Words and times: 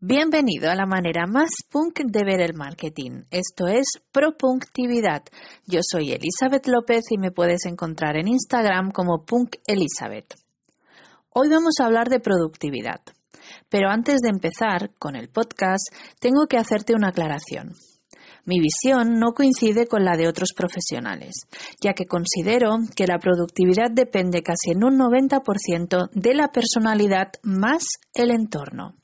Bienvenido 0.00 0.70
a 0.70 0.74
la 0.74 0.84
manera 0.84 1.26
más 1.26 1.48
punk 1.70 2.00
de 2.04 2.22
ver 2.22 2.42
el 2.42 2.52
marketing. 2.52 3.22
Esto 3.30 3.66
es 3.66 3.86
Propunctividad. 4.12 5.22
Yo 5.66 5.80
soy 5.82 6.12
Elizabeth 6.12 6.66
López 6.66 7.04
y 7.08 7.16
me 7.16 7.30
puedes 7.30 7.64
encontrar 7.64 8.18
en 8.18 8.28
Instagram 8.28 8.90
como 8.90 9.24
Punk 9.24 9.56
Elizabeth. 9.66 10.34
Hoy 11.30 11.48
vamos 11.48 11.76
a 11.80 11.86
hablar 11.86 12.10
de 12.10 12.20
productividad. 12.20 13.00
Pero 13.70 13.88
antes 13.88 14.20
de 14.20 14.28
empezar 14.28 14.90
con 14.98 15.16
el 15.16 15.30
podcast, 15.30 15.88
tengo 16.20 16.46
que 16.46 16.58
hacerte 16.58 16.94
una 16.94 17.08
aclaración. 17.08 17.72
Mi 18.44 18.60
visión 18.60 19.18
no 19.18 19.32
coincide 19.32 19.86
con 19.86 20.04
la 20.04 20.18
de 20.18 20.28
otros 20.28 20.50
profesionales, 20.54 21.46
ya 21.82 21.94
que 21.94 22.04
considero 22.04 22.76
que 22.94 23.06
la 23.06 23.18
productividad 23.18 23.90
depende 23.90 24.42
casi 24.42 24.72
en 24.72 24.84
un 24.84 24.98
90% 24.98 26.10
de 26.12 26.34
la 26.34 26.48
personalidad 26.48 27.32
más 27.42 27.82
el 28.12 28.30
entorno. 28.30 28.94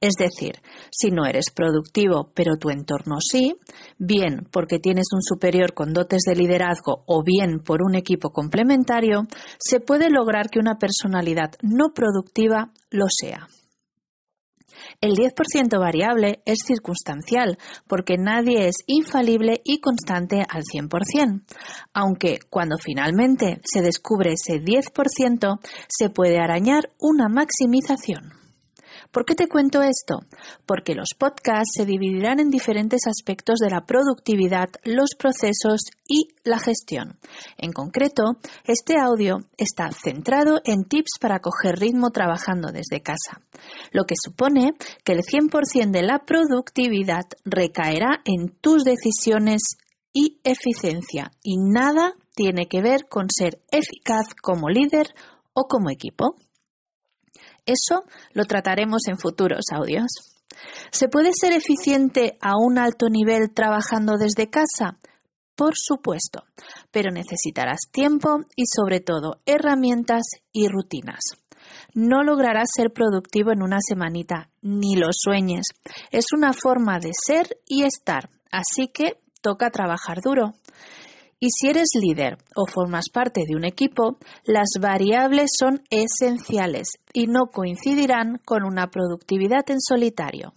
Es 0.00 0.14
decir, 0.18 0.60
si 0.90 1.10
no 1.10 1.24
eres 1.26 1.50
productivo, 1.50 2.30
pero 2.34 2.56
tu 2.56 2.70
entorno 2.70 3.16
sí, 3.20 3.56
bien 3.98 4.48
porque 4.50 4.78
tienes 4.78 5.06
un 5.12 5.22
superior 5.22 5.74
con 5.74 5.92
dotes 5.92 6.22
de 6.26 6.34
liderazgo 6.34 7.04
o 7.06 7.22
bien 7.22 7.60
por 7.60 7.82
un 7.82 7.94
equipo 7.94 8.30
complementario, 8.30 9.22
se 9.58 9.80
puede 9.80 10.10
lograr 10.10 10.50
que 10.50 10.58
una 10.58 10.78
personalidad 10.78 11.52
no 11.62 11.92
productiva 11.94 12.72
lo 12.90 13.06
sea. 13.08 13.48
El 15.00 15.14
10% 15.14 15.78
variable 15.78 16.42
es 16.44 16.60
circunstancial, 16.64 17.58
porque 17.86 18.16
nadie 18.18 18.68
es 18.68 18.76
infalible 18.86 19.60
y 19.64 19.80
constante 19.80 20.44
al 20.48 20.62
100%, 20.62 21.42
aunque 21.92 22.38
cuando 22.50 22.78
finalmente 22.78 23.60
se 23.64 23.82
descubre 23.82 24.32
ese 24.32 24.60
10%, 24.60 25.58
se 25.88 26.10
puede 26.10 26.38
arañar 26.38 26.90
una 26.98 27.28
maximización. 27.28 28.41
¿Por 29.12 29.26
qué 29.26 29.34
te 29.34 29.46
cuento 29.46 29.82
esto? 29.82 30.20
Porque 30.64 30.94
los 30.94 31.10
podcasts 31.18 31.74
se 31.76 31.84
dividirán 31.84 32.40
en 32.40 32.48
diferentes 32.48 33.02
aspectos 33.06 33.58
de 33.58 33.68
la 33.68 33.84
productividad, 33.84 34.70
los 34.84 35.10
procesos 35.18 35.82
y 36.08 36.28
la 36.44 36.58
gestión. 36.58 37.18
En 37.58 37.72
concreto, 37.72 38.38
este 38.64 38.98
audio 38.98 39.44
está 39.58 39.90
centrado 39.92 40.62
en 40.64 40.84
tips 40.84 41.18
para 41.20 41.40
coger 41.40 41.78
ritmo 41.78 42.10
trabajando 42.10 42.72
desde 42.72 43.02
casa, 43.02 43.42
lo 43.92 44.04
que 44.04 44.14
supone 44.16 44.72
que 45.04 45.12
el 45.12 45.20
100% 45.20 45.90
de 45.90 46.02
la 46.02 46.20
productividad 46.20 47.24
recaerá 47.44 48.22
en 48.24 48.48
tus 48.62 48.82
decisiones 48.82 49.60
y 50.14 50.40
eficiencia 50.42 51.32
y 51.42 51.58
nada 51.58 52.14
tiene 52.34 52.66
que 52.66 52.80
ver 52.80 53.08
con 53.08 53.26
ser 53.30 53.60
eficaz 53.70 54.34
como 54.40 54.70
líder 54.70 55.08
o 55.52 55.64
como 55.68 55.90
equipo. 55.90 56.36
Eso 57.66 58.04
lo 58.32 58.44
trataremos 58.44 59.02
en 59.08 59.18
futuros 59.18 59.64
audios. 59.72 60.08
¿Se 60.90 61.08
puede 61.08 61.32
ser 61.34 61.52
eficiente 61.52 62.36
a 62.40 62.56
un 62.56 62.78
alto 62.78 63.08
nivel 63.08 63.52
trabajando 63.52 64.16
desde 64.18 64.50
casa? 64.50 64.98
Por 65.54 65.74
supuesto, 65.76 66.44
pero 66.90 67.10
necesitarás 67.10 67.80
tiempo 67.90 68.40
y 68.56 68.64
sobre 68.66 69.00
todo 69.00 69.40
herramientas 69.46 70.22
y 70.52 70.68
rutinas. 70.68 71.20
No 71.94 72.22
lograrás 72.22 72.68
ser 72.74 72.92
productivo 72.92 73.52
en 73.52 73.62
una 73.62 73.78
semanita, 73.86 74.48
ni 74.62 74.96
lo 74.96 75.08
sueñes. 75.12 75.66
Es 76.10 76.32
una 76.32 76.52
forma 76.52 76.98
de 76.98 77.12
ser 77.14 77.58
y 77.66 77.84
estar, 77.84 78.30
así 78.50 78.88
que 78.88 79.20
toca 79.42 79.70
trabajar 79.70 80.20
duro. 80.22 80.54
Y 81.42 81.48
si 81.50 81.70
eres 81.70 81.88
líder 82.00 82.38
o 82.54 82.66
formas 82.66 83.06
parte 83.12 83.40
de 83.44 83.56
un 83.56 83.64
equipo, 83.64 84.16
las 84.44 84.68
variables 84.80 85.50
son 85.58 85.82
esenciales 85.90 86.86
y 87.12 87.26
no 87.26 87.46
coincidirán 87.52 88.38
con 88.44 88.62
una 88.62 88.90
productividad 88.90 89.68
en 89.68 89.80
solitario. 89.80 90.54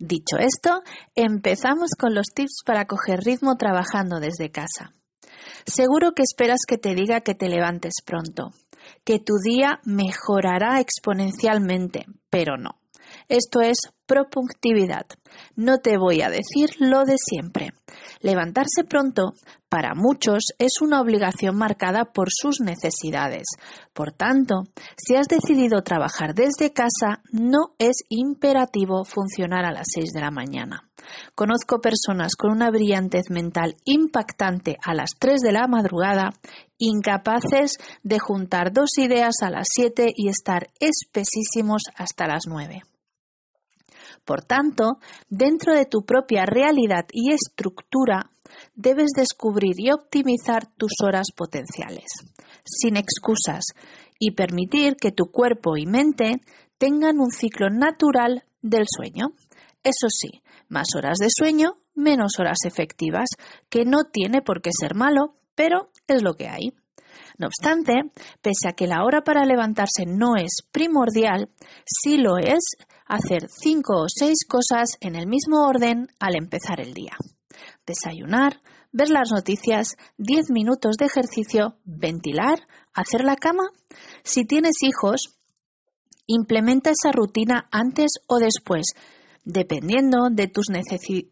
Dicho 0.00 0.38
esto, 0.40 0.82
empezamos 1.14 1.90
con 1.96 2.16
los 2.16 2.26
tips 2.34 2.64
para 2.66 2.86
coger 2.86 3.20
ritmo 3.20 3.56
trabajando 3.56 4.18
desde 4.18 4.50
casa. 4.50 4.92
Seguro 5.66 6.14
que 6.16 6.24
esperas 6.24 6.62
que 6.66 6.76
te 6.76 6.96
diga 6.96 7.20
que 7.20 7.36
te 7.36 7.48
levantes 7.48 8.02
pronto, 8.04 8.50
que 9.04 9.20
tu 9.20 9.34
día 9.34 9.78
mejorará 9.84 10.80
exponencialmente, 10.80 12.06
pero 12.28 12.56
no. 12.56 12.81
Esto 13.28 13.60
es 13.60 13.78
propunctividad. 14.06 15.06
No 15.56 15.78
te 15.78 15.96
voy 15.96 16.22
a 16.22 16.28
decir 16.28 16.70
lo 16.78 17.04
de 17.04 17.16
siempre. 17.16 17.72
Levantarse 18.20 18.84
pronto 18.88 19.32
para 19.68 19.94
muchos 19.94 20.44
es 20.58 20.82
una 20.82 21.00
obligación 21.00 21.56
marcada 21.56 22.04
por 22.04 22.28
sus 22.30 22.60
necesidades. 22.60 23.44
Por 23.94 24.12
tanto, 24.12 24.64
si 24.98 25.16
has 25.16 25.28
decidido 25.28 25.82
trabajar 25.82 26.34
desde 26.34 26.74
casa, 26.74 27.22
no 27.30 27.74
es 27.78 28.04
imperativo 28.10 29.04
funcionar 29.04 29.64
a 29.64 29.72
las 29.72 29.86
6 29.94 30.12
de 30.12 30.20
la 30.20 30.30
mañana. 30.30 30.90
Conozco 31.34 31.80
personas 31.80 32.36
con 32.36 32.52
una 32.52 32.70
brillantez 32.70 33.30
mental 33.30 33.76
impactante 33.84 34.76
a 34.84 34.94
las 34.94 35.12
3 35.18 35.40
de 35.40 35.52
la 35.52 35.66
madrugada, 35.66 36.34
incapaces 36.76 37.78
de 38.02 38.18
juntar 38.18 38.72
dos 38.72 38.90
ideas 38.98 39.36
a 39.42 39.48
las 39.48 39.68
7 39.74 40.12
y 40.14 40.28
estar 40.28 40.68
espesísimos 40.80 41.82
hasta 41.96 42.26
las 42.26 42.42
9. 42.46 42.82
Por 44.24 44.42
tanto, 44.42 44.98
dentro 45.28 45.74
de 45.74 45.86
tu 45.86 46.04
propia 46.04 46.46
realidad 46.46 47.06
y 47.12 47.32
estructura, 47.32 48.30
debes 48.74 49.10
descubrir 49.16 49.74
y 49.78 49.90
optimizar 49.90 50.66
tus 50.76 50.92
horas 51.02 51.28
potenciales, 51.34 52.06
sin 52.64 52.96
excusas, 52.96 53.64
y 54.18 54.32
permitir 54.32 54.96
que 54.96 55.10
tu 55.10 55.32
cuerpo 55.32 55.76
y 55.76 55.86
mente 55.86 56.40
tengan 56.78 57.18
un 57.18 57.30
ciclo 57.30 57.70
natural 57.70 58.44
del 58.60 58.84
sueño. 58.88 59.32
Eso 59.82 60.06
sí, 60.08 60.42
más 60.68 60.88
horas 60.96 61.18
de 61.18 61.26
sueño, 61.28 61.78
menos 61.94 62.38
horas 62.38 62.58
efectivas, 62.64 63.28
que 63.68 63.84
no 63.84 64.04
tiene 64.04 64.40
por 64.40 64.62
qué 64.62 64.70
ser 64.72 64.94
malo, 64.94 65.34
pero 65.54 65.90
es 66.06 66.22
lo 66.22 66.34
que 66.34 66.48
hay. 66.48 66.72
No 67.38 67.48
obstante, 67.48 67.94
pese 68.40 68.68
a 68.68 68.72
que 68.72 68.86
la 68.86 69.04
hora 69.04 69.22
para 69.22 69.44
levantarse 69.44 70.06
no 70.06 70.36
es 70.36 70.62
primordial, 70.70 71.50
sí 71.84 72.18
lo 72.18 72.38
es 72.38 72.60
hacer 73.12 73.48
cinco 73.50 74.00
o 74.00 74.06
seis 74.08 74.46
cosas 74.48 74.96
en 75.00 75.16
el 75.16 75.26
mismo 75.26 75.66
orden 75.66 76.08
al 76.18 76.34
empezar 76.34 76.80
el 76.80 76.94
día. 76.94 77.12
Desayunar, 77.86 78.62
ver 78.90 79.10
las 79.10 79.30
noticias, 79.30 79.96
diez 80.16 80.50
minutos 80.50 80.96
de 80.96 81.04
ejercicio, 81.04 81.76
ventilar, 81.84 82.66
hacer 82.94 83.22
la 83.22 83.36
cama. 83.36 83.64
Si 84.24 84.46
tienes 84.46 84.82
hijos, 84.82 85.36
implementa 86.26 86.90
esa 86.90 87.12
rutina 87.12 87.68
antes 87.70 88.12
o 88.28 88.38
después, 88.38 88.94
dependiendo 89.44 90.30
de 90.30 90.46
tus 90.46 90.68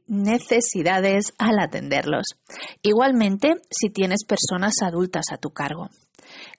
necesidades 0.07 1.33
al 1.39 1.59
atenderlos. 1.61 2.27
Igualmente, 2.83 3.55
si 3.71 3.89
tienes 3.89 4.25
personas 4.27 4.83
adultas 4.83 5.25
a 5.33 5.39
tu 5.39 5.49
cargo. 5.51 5.89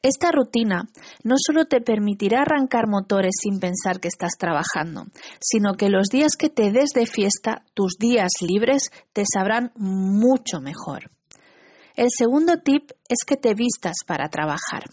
Esta 0.02 0.32
rutina 0.32 0.90
no 1.24 1.36
solo 1.38 1.66
te 1.66 1.82
permitirá 1.82 2.42
arrancar 2.42 2.88
motores 2.88 3.34
sin 3.42 3.60
pensar 3.60 4.00
que 4.00 4.08
estás 4.08 4.34
trabajando, 4.38 5.06
sino 5.40 5.76
que 5.76 5.90
los 5.90 6.08
días 6.08 6.36
que 6.38 6.50
te 6.50 6.72
des 6.72 6.92
de 6.92 7.06
fiesta, 7.06 7.64
tus 7.74 7.94
días 8.00 8.32
libres, 8.42 8.92
te 9.14 9.24
sabrán 9.32 9.72
mucho 9.76 10.60
mejor. 10.60 11.12
El 11.96 12.08
segundo 12.10 12.58
tip 12.60 12.92
es 13.10 13.20
que 13.26 13.38
te 13.38 13.54
vistas 13.54 13.98
para 14.06 14.30
trabajar. 14.30 14.86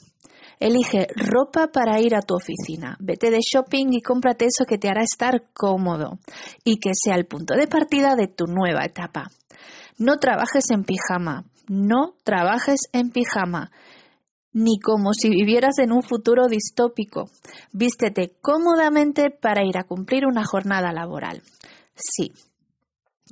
Elige 0.61 1.07
ropa 1.15 1.69
para 1.69 2.01
ir 2.01 2.17
a 2.17 2.23
tu 2.23 2.35
oficina. 2.35 2.97
Vete 2.99 3.31
de 3.31 3.39
shopping 3.41 3.93
y 3.93 4.03
cómprate 4.03 4.47
eso 4.47 4.65
que 4.65 4.79
te 4.79 4.89
hará 4.89 5.03
estar 5.03 5.45
cómodo 5.53 6.19
y 6.65 6.81
que 6.81 6.91
sea 6.95 7.15
el 7.15 7.27
punto 7.27 7.55
de 7.55 7.69
partida 7.69 8.17
de 8.17 8.27
tu 8.27 8.47
nueva 8.47 8.85
etapa. 8.85 9.31
No 9.99 10.17
trabajes 10.19 10.65
en 10.71 10.83
pijama. 10.83 11.45
No 11.69 12.15
trabajes 12.25 12.81
en 12.93 13.11
pijama 13.11 13.71
ni 14.59 14.81
como 14.81 15.13
si 15.15 15.31
vivieras 15.31 15.79
en 15.79 15.93
un 15.93 16.03
futuro 16.03 16.49
distópico. 16.49 17.31
Vístete 17.73 18.33
cómodamente 18.41 19.31
para 19.31 19.65
ir 19.65 19.79
a 19.79 19.85
cumplir 19.85 20.27
una 20.27 20.45
jornada 20.45 20.93
laboral. 20.93 21.43
Sí, 21.95 22.33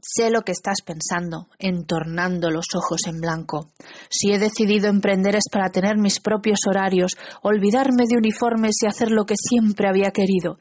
sé 0.01 0.31
lo 0.31 0.43
que 0.43 0.53
estás 0.53 0.83
pensando, 0.85 1.49
entornando 1.59 2.51
los 2.51 2.67
ojos 2.75 3.01
en 3.07 3.21
blanco. 3.21 3.71
Si 4.09 4.33
he 4.33 4.39
decidido 4.39 4.89
emprender 4.89 5.35
es 5.35 5.49
para 5.51 5.71
tener 5.71 5.99
mis 5.99 6.21
propios 6.21 6.61
horarios, 6.69 7.17
olvidarme 7.43 8.05
de 8.09 8.17
uniformes 8.17 8.77
y 8.83 8.87
hacer 8.87 9.11
lo 9.11 9.27
que 9.27 9.35
siempre 9.37 9.89
había 9.89 10.13
querido. 10.13 10.59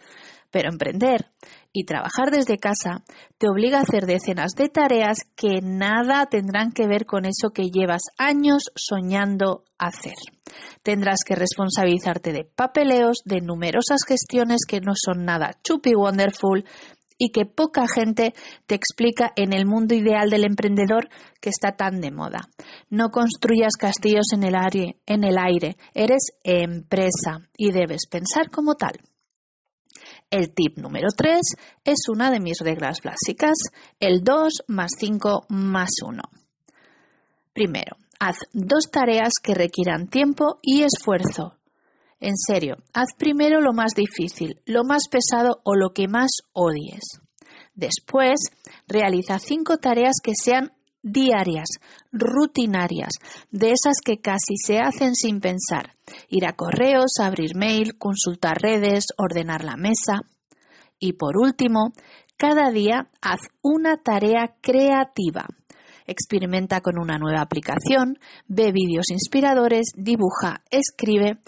Pero 0.49 0.69
emprender 0.71 1.27
y 1.75 1.83
trabajar 1.83 2.31
desde 2.31 2.57
casa 2.57 3.03
te 3.37 3.49
obliga 3.49 3.79
a 3.79 3.81
hacer 3.81 4.05
decenas 4.05 4.53
de 4.53 4.69
tareas 4.69 5.17
que 5.35 5.59
nada 5.61 6.25
tendrán 6.27 6.71
que 6.71 6.87
ver 6.87 7.05
con 7.05 7.25
eso 7.25 7.49
que 7.53 7.69
llevas 7.69 8.01
años 8.17 8.71
soñando 8.75 9.65
hacer. 9.77 10.15
Tendrás 10.83 11.19
que 11.25 11.35
responsabilizarte 11.35 12.31
de 12.31 12.45
papeleos, 12.45 13.17
de 13.25 13.41
numerosas 13.41 14.05
gestiones 14.07 14.61
que 14.65 14.79
no 14.79 14.93
son 14.95 15.25
nada 15.25 15.59
chupi 15.63 15.93
wonderful 15.93 16.63
y 17.17 17.31
que 17.31 17.45
poca 17.45 17.87
gente 17.93 18.33
te 18.67 18.75
explica 18.75 19.33
en 19.35 19.51
el 19.51 19.65
mundo 19.65 19.95
ideal 19.95 20.29
del 20.29 20.45
emprendedor 20.45 21.09
que 21.41 21.49
está 21.49 21.73
tan 21.75 21.99
de 21.99 22.11
moda. 22.11 22.49
No 22.89 23.09
construyas 23.09 23.75
castillos 23.77 24.27
en 24.33 24.43
el 24.43 24.55
aire, 24.55 24.97
en 25.05 25.25
el 25.25 25.37
aire. 25.37 25.75
eres 25.93 26.31
empresa 26.43 27.49
y 27.57 27.71
debes 27.71 28.07
pensar 28.09 28.49
como 28.49 28.75
tal. 28.75 28.93
El 30.35 30.53
tip 30.53 30.77
número 30.77 31.07
3 31.15 31.39
es 31.85 32.09
una 32.09 32.29
de 32.29 32.41
mis 32.41 32.59
reglas 32.59 32.99
básicas, 33.01 33.53
el 34.01 34.21
2 34.21 34.65
más 34.67 34.91
5 34.99 35.45
más 35.47 35.91
1. 36.05 36.21
Primero, 37.53 37.95
haz 38.19 38.39
dos 38.51 38.91
tareas 38.91 39.31
que 39.41 39.53
requieran 39.53 40.09
tiempo 40.09 40.59
y 40.61 40.83
esfuerzo. 40.83 41.55
En 42.19 42.35
serio, 42.35 42.79
haz 42.91 43.13
primero 43.17 43.61
lo 43.61 43.71
más 43.71 43.93
difícil, 43.95 44.61
lo 44.65 44.83
más 44.83 45.03
pesado 45.09 45.61
o 45.63 45.73
lo 45.73 45.91
que 45.93 46.09
más 46.09 46.31
odies. 46.51 47.21
Después, 47.73 48.41
realiza 48.89 49.39
cinco 49.39 49.77
tareas 49.77 50.15
que 50.21 50.33
sean 50.35 50.73
diarias, 51.05 51.69
rutinarias, 52.11 53.11
de 53.51 53.67
esas 53.67 53.97
que 54.03 54.17
casi 54.19 54.57
se 54.57 54.79
hacen 54.79 55.13
sin 55.13 55.39
pensar. 55.39 55.93
Ir 56.29 56.45
a 56.45 56.53
correos, 56.53 57.13
abrir 57.21 57.55
mail, 57.55 57.97
consultar 57.97 58.57
redes, 58.59 59.05
ordenar 59.17 59.63
la 59.63 59.77
mesa. 59.77 60.21
Y 60.99 61.13
por 61.13 61.37
último, 61.37 61.93
cada 62.37 62.71
día 62.71 63.07
haz 63.21 63.39
una 63.61 63.97
tarea 63.97 64.55
creativa. 64.61 65.45
Experimenta 66.07 66.81
con 66.81 66.99
una 66.99 67.17
nueva 67.17 67.41
aplicación, 67.41 68.17
ve 68.47 68.71
vídeos 68.71 69.09
inspiradores, 69.11 69.87
dibuja, 69.95 70.63
escribe. 70.71 71.39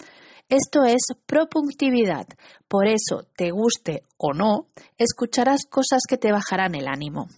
Esto 0.48 0.84
es 0.84 1.02
propunctividad. 1.26 2.26
Por 2.68 2.86
eso, 2.86 3.26
te 3.36 3.50
guste 3.50 4.02
o 4.16 4.32
no, 4.32 4.66
escucharás 4.96 5.66
cosas 5.68 6.02
que 6.08 6.16
te 6.16 6.32
bajarán 6.32 6.74
el 6.74 6.86
ánimo 6.86 7.28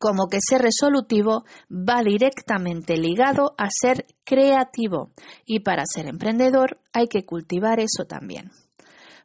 como 0.00 0.28
que 0.28 0.38
ser 0.40 0.62
resolutivo 0.62 1.44
va 1.70 2.02
directamente 2.02 2.96
ligado 2.96 3.54
a 3.58 3.68
ser 3.70 4.06
creativo 4.24 5.10
y 5.44 5.60
para 5.60 5.84
ser 5.84 6.08
emprendedor 6.08 6.80
hay 6.94 7.06
que 7.06 7.26
cultivar 7.26 7.80
eso 7.80 8.06
también. 8.08 8.50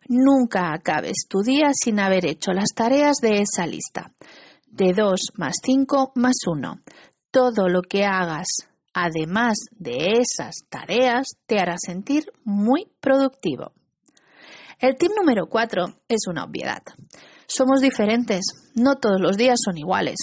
Nunca 0.09 0.73
acabes 0.73 1.27
tu 1.29 1.41
día 1.41 1.71
sin 1.73 1.99
haber 1.99 2.25
hecho 2.25 2.51
las 2.51 2.73
tareas 2.75 3.17
de 3.21 3.41
esa 3.41 3.65
lista. 3.65 4.11
De 4.67 4.91
2 4.93 5.19
más 5.37 5.55
5 5.63 6.11
más 6.15 6.35
1. 6.45 6.81
Todo 7.31 7.69
lo 7.69 7.81
que 7.81 8.03
hagas 8.03 8.47
además 8.93 9.55
de 9.71 10.19
esas 10.19 10.55
tareas 10.69 11.27
te 11.47 11.59
hará 11.59 11.75
sentir 11.77 12.25
muy 12.43 12.87
productivo. 12.99 13.71
El 14.79 14.95
tip 14.95 15.11
número 15.15 15.47
4 15.47 15.85
es 16.07 16.27
una 16.27 16.43
obviedad. 16.43 16.81
Somos 17.47 17.81
diferentes, 17.81 18.41
no 18.73 18.95
todos 18.95 19.21
los 19.21 19.37
días 19.37 19.59
son 19.63 19.77
iguales. 19.77 20.17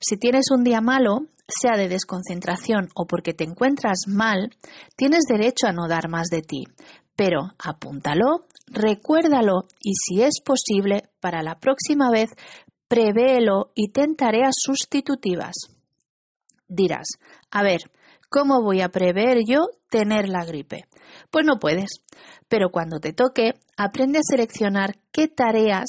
Si 0.00 0.16
tienes 0.16 0.50
un 0.50 0.64
día 0.64 0.80
malo, 0.80 1.26
sea 1.46 1.76
de 1.76 1.88
desconcentración 1.88 2.88
o 2.94 3.06
porque 3.06 3.34
te 3.34 3.44
encuentras 3.44 4.06
mal, 4.06 4.50
tienes 4.96 5.24
derecho 5.28 5.66
a 5.66 5.72
no 5.72 5.88
dar 5.88 6.08
más 6.08 6.28
de 6.28 6.42
ti. 6.42 6.64
Pero 7.16 7.52
apúntalo, 7.58 8.46
recuérdalo 8.66 9.68
y 9.80 9.94
si 9.94 10.22
es 10.22 10.40
posible, 10.44 11.10
para 11.20 11.42
la 11.42 11.60
próxima 11.60 12.10
vez, 12.10 12.30
prevéelo 12.88 13.70
y 13.74 13.90
ten 13.90 14.16
tareas 14.16 14.54
sustitutivas. 14.58 15.54
Dirás, 16.66 17.06
a 17.50 17.62
ver, 17.62 17.82
¿cómo 18.34 18.62
voy 18.62 18.80
a 18.80 18.88
prever 18.88 19.44
yo 19.46 19.68
tener 19.88 20.28
la 20.28 20.44
gripe? 20.44 20.86
Pues 21.30 21.46
no 21.46 21.60
puedes, 21.60 22.02
pero 22.48 22.70
cuando 22.70 22.98
te 22.98 23.12
toque, 23.12 23.54
aprende 23.76 24.18
a 24.18 24.22
seleccionar 24.28 24.98
qué 25.12 25.28
tareas 25.28 25.84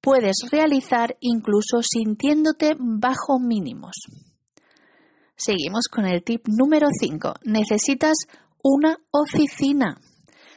puedes 0.00 0.38
realizar 0.50 1.16
incluso 1.20 1.82
sintiéndote 1.88 2.74
bajo 2.80 3.38
mínimos. 3.38 3.94
Seguimos 5.36 5.84
con 5.88 6.04
el 6.04 6.24
tip 6.24 6.48
número 6.48 6.88
5. 6.90 7.34
Necesitas 7.44 8.16
una 8.60 8.98
oficina. 9.12 10.00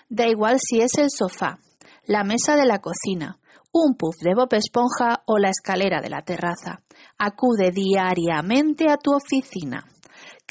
Da 0.09 0.27
igual 0.27 0.57
si 0.59 0.81
es 0.81 0.97
el 0.97 1.11
sofá, 1.15 1.59
la 2.07 2.23
mesa 2.23 2.55
de 2.55 2.65
la 2.65 2.81
cocina, 2.81 3.37
un 3.71 3.95
puff 3.95 4.15
de 4.23 4.33
Bob 4.33 4.51
Esponja 4.55 5.21
o 5.27 5.37
la 5.37 5.51
escalera 5.51 6.01
de 6.01 6.09
la 6.09 6.23
terraza. 6.23 6.81
Acude 7.19 7.69
diariamente 7.69 8.89
a 8.89 8.97
tu 8.97 9.11
oficina. 9.13 9.85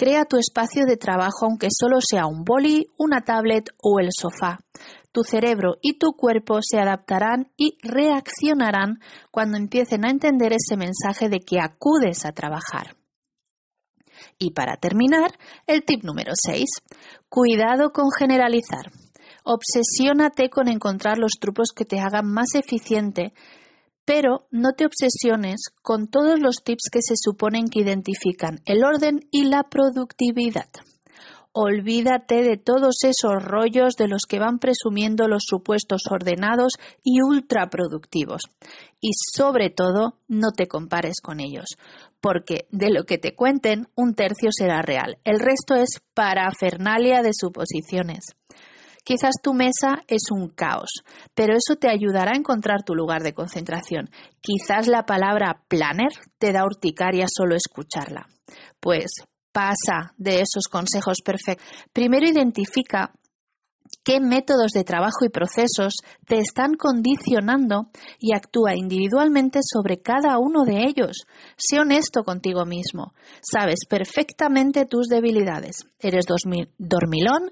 Crea 0.00 0.24
tu 0.24 0.38
espacio 0.38 0.86
de 0.86 0.96
trabajo 0.96 1.44
aunque 1.44 1.68
solo 1.70 1.98
sea 2.00 2.24
un 2.24 2.42
boli, 2.42 2.86
una 2.96 3.20
tablet 3.20 3.68
o 3.82 4.00
el 4.00 4.08
sofá 4.18 4.58
tu 5.12 5.24
cerebro 5.24 5.76
y 5.82 5.98
tu 5.98 6.12
cuerpo 6.12 6.60
se 6.62 6.78
adaptarán 6.78 7.50
y 7.56 7.76
reaccionarán 7.82 9.00
cuando 9.30 9.56
empiecen 9.56 10.04
a 10.06 10.10
entender 10.10 10.52
ese 10.52 10.76
mensaje 10.76 11.28
de 11.28 11.40
que 11.40 11.60
acudes 11.60 12.24
a 12.24 12.32
trabajar. 12.32 12.96
Y 14.38 14.52
para 14.52 14.76
terminar, 14.76 15.32
el 15.66 15.84
tip 15.84 16.04
número 16.04 16.32
6. 16.34 16.64
Cuidado 17.28 17.90
con 17.90 18.10
generalizar. 18.16 18.92
Obsesiónate 19.44 20.50
con 20.50 20.68
encontrar 20.68 21.18
los 21.18 21.32
trucos 21.40 21.72
que 21.74 21.84
te 21.84 21.98
hagan 21.98 22.26
más 22.26 22.54
eficiente, 22.54 23.32
pero 24.10 24.48
no 24.50 24.72
te 24.72 24.86
obsesiones 24.86 25.66
con 25.82 26.08
todos 26.08 26.40
los 26.40 26.64
tips 26.64 26.88
que 26.90 26.98
se 27.00 27.14
suponen 27.16 27.68
que 27.68 27.78
identifican 27.78 28.60
el 28.64 28.82
orden 28.82 29.20
y 29.30 29.44
la 29.44 29.62
productividad. 29.70 30.68
Olvídate 31.52 32.42
de 32.42 32.56
todos 32.56 33.04
esos 33.04 33.40
rollos 33.40 33.94
de 33.94 34.08
los 34.08 34.22
que 34.28 34.40
van 34.40 34.58
presumiendo 34.58 35.28
los 35.28 35.44
supuestos 35.46 36.02
ordenados 36.10 36.72
y 37.04 37.22
ultraproductivos. 37.22 38.42
Y 39.00 39.10
sobre 39.36 39.70
todo, 39.70 40.16
no 40.26 40.50
te 40.56 40.66
compares 40.66 41.20
con 41.22 41.38
ellos, 41.38 41.76
porque 42.20 42.66
de 42.72 42.90
lo 42.90 43.04
que 43.04 43.18
te 43.18 43.36
cuenten, 43.36 43.86
un 43.94 44.14
tercio 44.14 44.50
será 44.50 44.82
real. 44.82 45.18
El 45.22 45.38
resto 45.38 45.76
es 45.76 46.00
parafernalia 46.14 47.22
de 47.22 47.30
suposiciones. 47.32 48.24
Quizás 49.04 49.34
tu 49.42 49.54
mesa 49.54 50.02
es 50.08 50.30
un 50.30 50.48
caos, 50.48 50.90
pero 51.34 51.54
eso 51.54 51.76
te 51.76 51.88
ayudará 51.88 52.32
a 52.32 52.38
encontrar 52.38 52.82
tu 52.84 52.94
lugar 52.94 53.22
de 53.22 53.34
concentración. 53.34 54.10
Quizás 54.40 54.86
la 54.86 55.04
palabra 55.04 55.62
planner 55.68 56.12
te 56.38 56.52
da 56.52 56.64
urticaria 56.64 57.26
solo 57.28 57.56
escucharla. 57.56 58.28
Pues 58.78 59.10
pasa 59.52 60.14
de 60.16 60.42
esos 60.42 60.68
consejos 60.70 61.18
perfectos. 61.24 61.66
Primero 61.92 62.26
identifica 62.26 63.12
qué 64.04 64.20
métodos 64.20 64.72
de 64.72 64.84
trabajo 64.84 65.24
y 65.24 65.28
procesos 65.28 65.94
te 66.26 66.38
están 66.38 66.74
condicionando 66.74 67.90
y 68.18 68.34
actúa 68.34 68.76
individualmente 68.76 69.60
sobre 69.62 70.00
cada 70.00 70.38
uno 70.38 70.64
de 70.64 70.84
ellos. 70.84 71.26
Sé 71.56 71.80
honesto 71.80 72.22
contigo 72.22 72.64
mismo. 72.64 73.12
Sabes 73.42 73.80
perfectamente 73.88 74.86
tus 74.86 75.08
debilidades. 75.08 75.86
Eres 75.98 76.24
dormilón, 76.78 77.50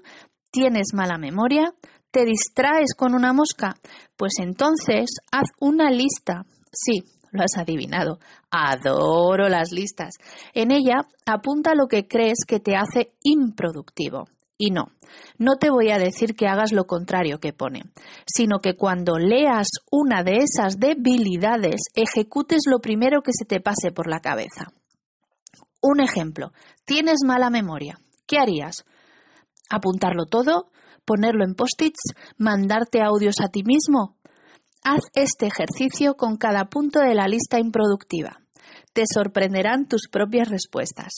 tienes 0.51 0.93
mala 0.93 1.17
memoria, 1.17 1.73
te 2.11 2.25
distraes 2.25 2.93
con 2.95 3.13
una 3.13 3.33
mosca. 3.33 3.75
Pues 4.15 4.33
entonces 4.39 5.09
haz 5.31 5.49
una 5.59 5.89
lista. 5.91 6.45
Sí, 6.71 7.03
lo 7.31 7.43
has 7.43 7.57
adivinado. 7.57 8.19
Adoro 8.51 9.49
las 9.49 9.71
listas. 9.71 10.15
En 10.53 10.71
ella 10.71 11.05
apunta 11.25 11.75
lo 11.75 11.87
que 11.87 12.07
crees 12.07 12.39
que 12.47 12.59
te 12.59 12.75
hace 12.75 13.13
improductivo. 13.23 14.27
Y 14.61 14.71
no, 14.71 14.91
no 15.37 15.55
te 15.55 15.69
voy 15.69 15.89
a 15.89 15.97
decir 15.97 16.35
que 16.35 16.47
hagas 16.47 16.73
lo 16.73 16.85
contrario 16.85 17.39
que 17.39 17.53
pone, 17.53 17.83
sino 18.25 18.59
que 18.59 18.75
cuando 18.75 19.17
leas 19.17 19.67
una 19.89 20.21
de 20.21 20.39
esas 20.39 20.79
debilidades, 20.79 21.79
ejecutes 21.95 22.63
lo 22.69 22.79
primero 22.79 23.21
que 23.21 23.31
se 23.31 23.45
te 23.45 23.61
pase 23.61 23.93
por 23.93 24.09
la 24.09 24.19
cabeza. 24.19 24.73
Un 25.81 26.01
ejemplo, 26.01 26.51
tienes 26.83 27.19
mala 27.25 27.49
memoria. 27.49 27.99
¿Qué 28.27 28.37
harías? 28.37 28.83
¿Apuntarlo 29.69 30.25
todo? 30.25 30.71
¿Ponerlo 31.05 31.43
en 31.43 31.55
post-its? 31.55 32.13
¿Mandarte 32.37 33.01
audios 33.01 33.35
a 33.41 33.49
ti 33.49 33.63
mismo? 33.63 34.17
Haz 34.83 35.01
este 35.13 35.47
ejercicio 35.47 36.15
con 36.15 36.37
cada 36.37 36.65
punto 36.65 36.99
de 36.99 37.13
la 37.13 37.27
lista 37.27 37.59
improductiva. 37.59 38.41
Te 38.93 39.03
sorprenderán 39.11 39.87
tus 39.87 40.07
propias 40.09 40.49
respuestas. 40.49 41.11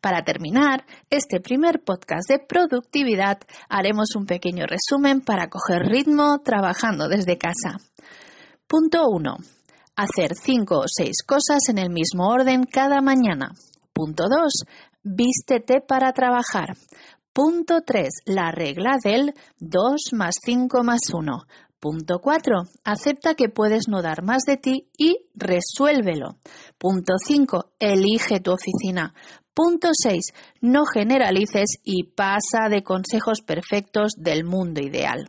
Para 0.00 0.24
terminar 0.24 0.84
este 1.10 1.40
primer 1.40 1.82
podcast 1.82 2.28
de 2.28 2.38
productividad, 2.38 3.38
haremos 3.68 4.14
un 4.16 4.26
pequeño 4.26 4.64
resumen 4.66 5.20
para 5.20 5.48
coger 5.48 5.82
ritmo 5.82 6.40
trabajando 6.42 7.08
desde 7.08 7.38
casa. 7.38 7.78
Punto 8.66 9.08
1. 9.08 9.36
Hacer 9.96 10.34
5 10.34 10.78
o 10.78 10.84
6 10.86 11.22
cosas 11.26 11.68
en 11.68 11.78
el 11.78 11.90
mismo 11.90 12.28
orden 12.28 12.64
cada 12.64 13.00
mañana. 13.02 13.52
Punto 13.92 14.24
2. 14.28 14.64
Vístete 15.04 15.80
para 15.80 16.12
trabajar. 16.12 16.76
Punto 17.32 17.80
3. 17.84 18.08
La 18.26 18.52
regla 18.52 18.98
del 19.02 19.34
2 19.58 20.12
más 20.12 20.36
5 20.44 20.84
más 20.84 21.00
1. 21.12 21.42
Punto 21.80 22.20
4. 22.20 22.62
Acepta 22.84 23.34
que 23.34 23.48
puedes 23.48 23.88
no 23.88 24.00
dar 24.00 24.22
más 24.22 24.42
de 24.44 24.58
ti 24.58 24.88
y 24.96 25.16
resuélvelo. 25.34 26.36
Punto 26.78 27.14
5. 27.18 27.72
Elige 27.80 28.38
tu 28.38 28.52
oficina. 28.52 29.12
Punto 29.52 29.88
6. 29.92 30.24
No 30.60 30.84
generalices 30.86 31.80
y 31.82 32.04
pasa 32.04 32.68
de 32.70 32.84
consejos 32.84 33.40
perfectos 33.44 34.12
del 34.16 34.44
mundo 34.44 34.80
ideal. 34.80 35.28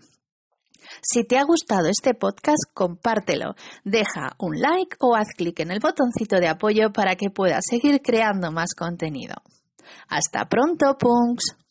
Si 1.01 1.23
te 1.23 1.39
ha 1.39 1.43
gustado 1.45 1.87
este 1.87 2.13
podcast, 2.13 2.63
compártelo, 2.75 3.55
deja 3.83 4.35
un 4.37 4.61
like 4.61 4.97
o 4.99 5.15
haz 5.15 5.29
clic 5.35 5.61
en 5.61 5.71
el 5.71 5.79
botoncito 5.79 6.39
de 6.39 6.47
apoyo 6.47 6.93
para 6.93 7.15
que 7.15 7.31
puedas 7.31 7.65
seguir 7.67 8.03
creando 8.03 8.51
más 8.51 8.75
contenido. 8.77 9.33
Hasta 10.09 10.45
pronto, 10.45 10.97
punks. 10.97 11.62